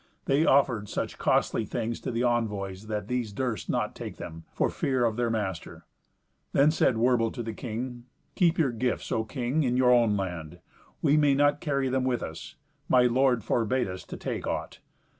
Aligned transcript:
They 0.25 0.47
offered 0.47 0.89
such 0.89 1.19
costly 1.19 1.63
things 1.63 1.99
to 1.99 2.09
the 2.09 2.23
envoys 2.23 2.87
that 2.87 3.07
these 3.07 3.31
durst 3.31 3.69
not 3.69 3.93
take 3.95 4.17
them, 4.17 4.45
for 4.51 4.71
fear 4.71 5.05
of 5.05 5.15
their 5.15 5.29
master. 5.29 5.85
Then 6.53 6.71
said 6.71 6.97
Werbel 6.97 7.29
to 7.33 7.43
the 7.43 7.53
king, 7.53 8.05
"Keep 8.33 8.57
your 8.57 8.71
gifts, 8.71 9.11
O 9.11 9.23
king, 9.23 9.61
in 9.61 9.77
your 9.77 9.91
own 9.91 10.17
land. 10.17 10.57
We 11.03 11.17
may 11.17 11.35
not 11.35 11.61
carry 11.61 11.87
them 11.87 12.03
with 12.03 12.23
us. 12.23 12.55
My 12.89 13.03
lord 13.03 13.43
forbade 13.43 13.87
us 13.87 14.03
to 14.05 14.17
take 14.17 14.47
aught. 14.47 14.79